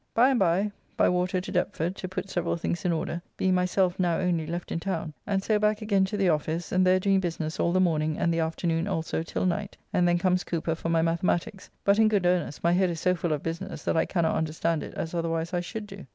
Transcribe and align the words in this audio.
By 0.15 0.31
and 0.31 0.39
by 0.39 0.71
by 0.97 1.09
water 1.09 1.39
to 1.39 1.51
Deptford, 1.51 1.95
to 1.97 2.07
put 2.09 2.27
several 2.27 2.57
things 2.57 2.85
in 2.85 2.91
order, 2.91 3.21
being 3.37 3.53
myself 3.53 3.99
now 3.99 4.17
only 4.17 4.47
left 4.47 4.71
in 4.71 4.79
town, 4.79 5.13
and 5.27 5.43
so 5.43 5.59
back 5.59 5.83
again 5.83 6.05
to 6.05 6.17
the 6.17 6.27
office, 6.27 6.71
and 6.71 6.83
there 6.87 6.99
doing 6.99 7.19
business 7.19 7.59
all 7.59 7.71
the 7.71 7.79
morning 7.79 8.17
and 8.17 8.33
the 8.33 8.39
afternoon 8.39 8.87
also 8.87 9.21
till 9.21 9.45
night, 9.45 9.77
and 9.93 10.07
then 10.07 10.17
comes 10.17 10.43
Cooper 10.43 10.73
for 10.73 10.89
my 10.89 11.03
mathematiques, 11.03 11.69
but, 11.83 11.99
in 11.99 12.07
good 12.07 12.25
earnest, 12.25 12.63
my 12.63 12.71
head 12.71 12.89
is 12.89 12.99
so 12.99 13.13
full 13.13 13.31
of 13.31 13.43
business 13.43 13.83
that 13.83 13.95
I 13.95 14.07
cannot 14.07 14.33
understand 14.35 14.81
it 14.81 14.95
as 14.95 15.13
otherwise 15.13 15.53
I 15.53 15.59
should 15.59 15.85
do. 15.85 16.07